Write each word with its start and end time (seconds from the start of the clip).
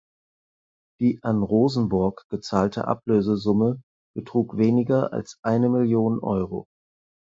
Die 0.99 1.19
an 1.21 1.43
Rosenborg 1.43 2.25
gezahlte 2.29 2.87
Ablösesumme 2.87 3.83
betrug 4.15 4.57
weniger 4.57 5.13
als 5.13 5.37
eine 5.43 5.69
Million 5.69 6.17
Euro. 6.23 6.65